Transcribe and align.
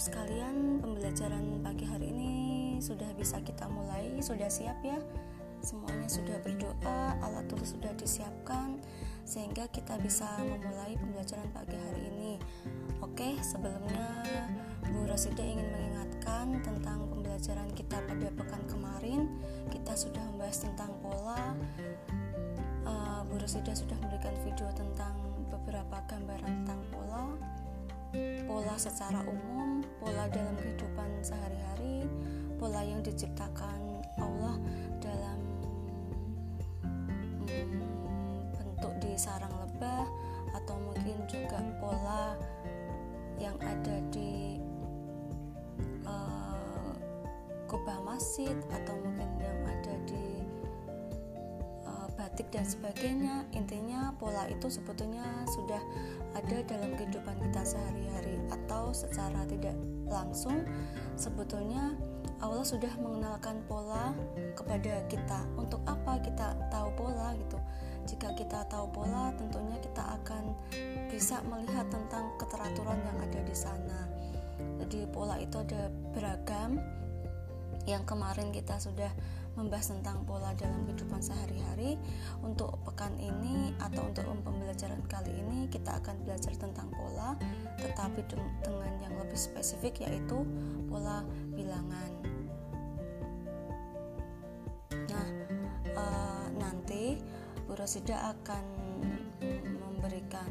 sekalian, 0.00 0.80
pembelajaran 0.80 1.60
pagi 1.60 1.84
hari 1.84 2.08
ini 2.08 2.32
sudah 2.80 3.12
bisa 3.20 3.36
kita 3.44 3.68
mulai, 3.68 4.16
sudah 4.24 4.48
siap 4.48 4.80
ya? 4.80 4.96
Semuanya 5.60 6.08
sudah 6.08 6.40
berdoa, 6.40 7.20
alat 7.20 7.44
tulis 7.52 7.76
sudah 7.76 7.92
disiapkan 8.00 8.80
sehingga 9.28 9.68
kita 9.68 10.00
bisa 10.00 10.24
memulai 10.40 10.96
pembelajaran 10.96 11.52
pagi 11.52 11.76
hari 11.76 12.08
ini. 12.16 12.32
Oke, 13.04 13.36
sebelumnya 13.44 14.24
Bu 14.88 15.04
Rosida 15.04 15.44
ingin 15.44 15.68
mengingatkan 15.68 16.64
tentang 16.64 17.04
pembelajaran 17.12 17.68
kita 17.76 18.00
pada 18.00 18.28
pekan 18.32 18.64
kemarin. 18.72 19.28
Kita 19.68 19.92
sudah 19.92 20.24
membahas 20.32 20.64
tentang 20.64 20.96
pola. 21.04 21.52
Uh, 22.88 23.20
Bu 23.28 23.36
Rosida 23.36 23.76
sudah 23.76 24.00
memberikan 24.00 24.32
video 24.48 24.72
tentang 24.72 25.12
beberapa 25.52 26.00
gambaran 26.08 26.64
tentang 26.64 26.79
pola 28.50 28.74
secara 28.74 29.22
umum, 29.30 29.78
pola 30.02 30.26
dalam 30.26 30.58
kehidupan 30.58 31.22
sehari-hari, 31.22 32.02
pola 32.58 32.82
yang 32.82 32.98
diciptakan 32.98 34.02
Allah 34.18 34.58
dalam 34.98 35.38
hmm, 37.46 38.50
bentuk 38.58 38.90
di 38.98 39.14
sarang 39.14 39.54
lebah 39.54 40.02
atau 40.58 40.74
mungkin 40.82 41.22
juga 41.30 41.62
pola 41.78 42.34
yang 43.38 43.54
ada 43.62 44.02
di 44.10 44.58
uh, 46.02 46.90
kubah 47.70 48.02
masjid 48.02 48.58
atau 48.74 48.98
mungkin 48.98 49.30
yang 49.38 49.60
ada 49.62 49.94
di 50.10 50.49
batik 52.30 52.46
dan 52.54 52.62
sebagainya. 52.62 53.42
Intinya 53.58 54.14
pola 54.14 54.46
itu 54.46 54.70
sebetulnya 54.70 55.26
sudah 55.50 55.82
ada 56.38 56.62
dalam 56.62 56.94
kehidupan 56.94 57.36
kita 57.50 57.66
sehari-hari 57.66 58.38
atau 58.54 58.94
secara 58.94 59.42
tidak 59.50 59.74
langsung. 60.06 60.62
Sebetulnya 61.18 61.98
Allah 62.38 62.62
sudah 62.62 62.94
mengenalkan 63.02 63.60
pola 63.66 64.14
kepada 64.54 65.02
kita. 65.10 65.42
Untuk 65.58 65.82
apa 65.90 66.22
kita 66.22 66.54
tahu 66.70 66.88
pola 66.94 67.34
gitu? 67.34 67.58
Jika 68.06 68.32
kita 68.38 68.64
tahu 68.70 68.86
pola 68.94 69.34
tentunya 69.34 69.76
kita 69.82 70.16
akan 70.22 70.54
bisa 71.10 71.42
melihat 71.50 71.84
tentang 71.90 72.30
keteraturan 72.38 72.96
yang 72.96 73.18
ada 73.20 73.40
di 73.42 73.56
sana. 73.58 74.06
Jadi 74.80 75.04
pola 75.10 75.36
itu 75.36 75.60
ada 75.60 75.92
beragam 76.14 76.78
yang 77.88 78.04
kemarin 78.04 78.52
kita 78.52 78.76
sudah 78.76 79.08
membahas 79.58 79.92
tentang 79.92 80.22
pola 80.24 80.54
dalam 80.56 80.86
kehidupan 80.86 81.20
sehari-hari. 81.20 81.98
Untuk 82.40 82.80
pekan 82.86 83.16
ini 83.18 83.74
atau 83.82 84.08
untuk 84.08 84.24
pembelajaran 84.44 85.02
kali 85.10 85.32
ini 85.34 85.66
kita 85.68 85.98
akan 86.00 86.22
belajar 86.24 86.54
tentang 86.56 86.88
pola, 86.94 87.34
tetapi 87.80 88.24
dengan 88.64 88.94
yang 89.02 89.14
lebih 89.18 89.38
spesifik 89.38 90.06
yaitu 90.06 90.44
pola 90.86 91.24
bilangan. 91.52 92.10
Nah, 95.10 95.28
e, 95.90 96.04
nanti 96.56 97.18
Bu 97.66 97.74
Rosida 97.74 98.34
akan 98.34 98.64
memberikan 99.80 100.48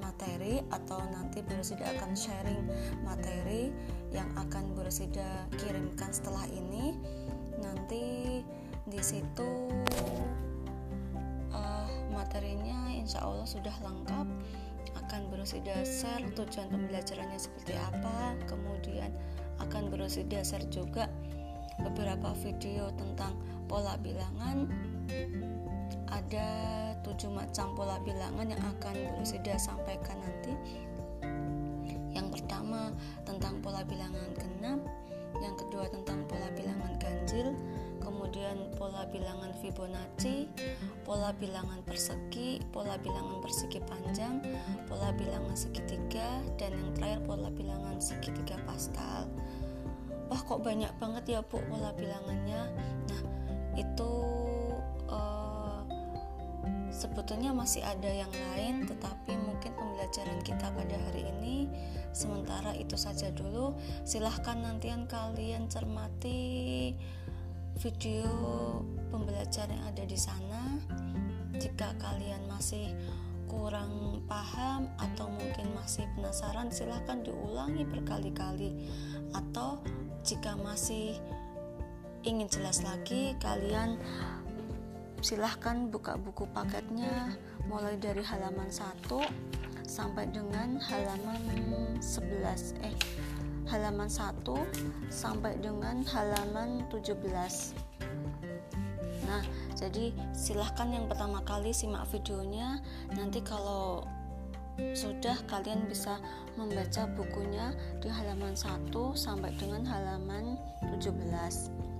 materi 0.00 0.64
atau 0.72 0.98
nanti 1.12 1.44
Bu 1.44 1.60
Rosida 1.60 1.92
akan 1.96 2.12
sharing 2.16 2.62
materi 3.04 3.70
Rosida 4.88 5.44
kirimkan 5.60 6.08
setelah 6.08 6.48
ini 6.48 6.96
nanti 7.60 8.40
di 8.88 9.00
situ 9.04 9.68
uh, 11.52 11.92
materinya 12.08 12.88
insya 12.96 13.20
Allah 13.20 13.44
sudah 13.44 13.76
lengkap 13.84 14.24
akan 14.96 15.20
berusia 15.28 15.60
dasar 15.60 16.24
tujuan 16.32 16.72
pembelajarannya 16.72 17.36
seperti 17.36 17.76
apa 17.76 18.32
kemudian 18.48 19.12
akan 19.60 19.92
berusia 19.92 20.24
dasar 20.24 20.64
juga 20.72 21.12
beberapa 21.84 22.32
video 22.40 22.88
tentang 22.96 23.36
pola 23.68 23.92
bilangan. 24.00 24.72
Ada 26.08 26.48
tujuh 27.04 27.28
macam 27.28 27.76
pola 27.76 28.00
bilangan 28.08 28.56
yang 28.56 28.64
akan 28.64 28.96
berusia 29.12 29.60
sampaikan 29.60 30.16
nanti 30.24 30.56
tentang 33.38 33.62
pola 33.62 33.86
bilangan 33.86 34.34
genap 34.34 34.82
yang 35.38 35.54
kedua 35.54 35.86
tentang 35.86 36.26
pola 36.26 36.50
bilangan 36.58 36.98
ganjil, 36.98 37.54
kemudian 38.02 38.66
pola 38.74 39.06
bilangan 39.06 39.54
Fibonacci, 39.62 40.50
pola 41.06 41.30
bilangan 41.38 41.78
persegi, 41.86 42.58
pola 42.74 42.98
bilangan 42.98 43.38
persegi 43.38 43.78
panjang, 43.86 44.42
pola 44.90 45.14
bilangan 45.14 45.54
segitiga, 45.54 46.42
dan 46.58 46.74
yang 46.74 46.90
terakhir 46.98 47.22
pola 47.30 47.46
bilangan 47.54 48.02
segitiga 48.02 48.58
Pascal. 48.66 49.30
Wah 50.26 50.42
kok 50.42 50.58
banyak 50.58 50.90
banget 50.98 51.38
ya 51.38 51.40
bu 51.46 51.62
pola 51.70 51.94
bilangannya. 51.94 52.74
Nah 53.06 53.20
sebetulnya 56.98 57.54
masih 57.54 57.86
ada 57.86 58.10
yang 58.10 58.32
lain, 58.50 58.82
tetapi 58.90 59.38
mungkin 59.38 59.70
pembelajaran 59.78 60.42
kita 60.42 60.66
pada 60.74 60.96
hari 61.08 61.30
ini 61.38 61.70
sementara 62.10 62.74
itu 62.74 62.98
saja 62.98 63.30
dulu. 63.30 63.78
Silahkan 64.02 64.58
nantian 64.58 65.06
kalian 65.06 65.70
cermati 65.70 66.90
video 67.78 68.26
pembelajaran 69.14 69.78
yang 69.78 69.84
ada 69.86 70.02
di 70.02 70.18
sana. 70.18 70.62
Jika 71.54 71.94
kalian 72.02 72.50
masih 72.50 72.90
kurang 73.46 74.26
paham 74.26 74.90
atau 74.98 75.30
mungkin 75.30 75.70
masih 75.78 76.04
penasaran 76.18 76.74
silahkan 76.74 77.22
diulangi 77.22 77.86
berkali-kali. 77.86 78.74
Atau 79.30 79.78
jika 80.26 80.58
masih 80.58 81.14
ingin 82.26 82.50
jelas 82.50 82.82
lagi 82.82 83.38
kalian 83.38 83.96
silahkan 85.20 85.90
buka 85.90 86.14
buku 86.18 86.46
paketnya 86.54 87.34
mulai 87.66 87.98
dari 87.98 88.22
halaman 88.22 88.70
1 88.70 89.08
sampai 89.84 90.30
dengan 90.30 90.78
halaman 90.78 91.40
11 92.00 92.86
eh 92.86 92.96
halaman 93.68 94.08
1 94.08 94.44
sampai 95.10 95.58
dengan 95.60 96.00
halaman 96.06 96.86
17 96.88 97.18
nah 99.28 99.44
jadi 99.78 100.10
silahkan 100.34 100.90
yang 100.90 101.06
pertama 101.06 101.38
kali 101.46 101.70
simak 101.70 102.10
videonya. 102.10 102.82
Nanti 103.14 103.38
kalau 103.38 104.02
sudah 104.94 105.38
kalian 105.46 105.86
bisa 105.86 106.18
membaca 106.58 107.06
bukunya 107.14 107.70
di 108.02 108.10
halaman 108.10 108.58
1 108.58 108.90
sampai 109.14 109.54
dengan 109.54 109.86
halaman 109.86 110.58
17 110.82 111.97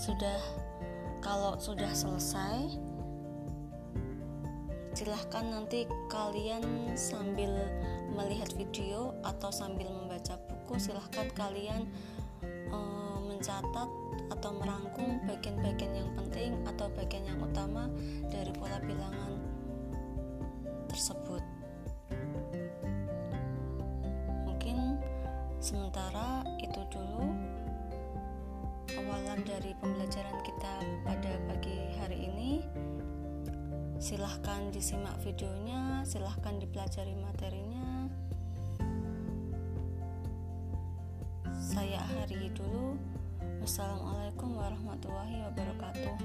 sudah 0.00 0.40
kalau 1.20 1.60
sudah 1.60 1.92
selesai 1.92 2.80
silahkan 4.96 5.44
nanti 5.44 5.84
kalian 6.08 6.96
sambil 6.96 7.52
melihat 8.16 8.48
video 8.56 9.12
atau 9.28 9.52
sambil 9.52 9.92
membaca 9.92 10.40
buku 10.48 10.80
silahkan 10.80 11.28
kalian 11.36 11.84
uh, 12.72 13.20
mencatat 13.28 13.88
atau 14.32 14.50
merangkum 14.56 15.20
bagian-bagian 15.28 15.92
yang 15.92 16.10
penting 16.16 16.56
atau 16.64 16.88
bagian 16.96 17.28
yang 17.28 17.40
utama 17.44 17.84
dari 18.32 18.56
pola 18.56 18.80
bilangan 18.80 19.36
tersebut. 20.88 21.44
Mungkin 24.48 24.96
sementara 25.60 26.40
itu 26.56 26.80
dulu 26.88 27.36
awalan 28.98 29.44
dari 29.46 29.70
pembelajaran 29.78 30.38
kita 30.42 30.74
pada 31.06 31.32
pagi 31.46 31.78
hari 32.00 32.26
ini. 32.26 32.64
Silahkan 34.00 34.72
disimak 34.72 35.14
videonya 35.20 36.02
silahkan 36.08 36.56
dipelajari 36.56 37.14
materinya. 37.14 38.08
Saya 41.60 42.02
hari 42.02 42.50
dulu 42.50 42.96
wassalamualaikum 43.60 44.56
warahmatullahi 44.56 45.44
wabarakatuh 45.46 46.16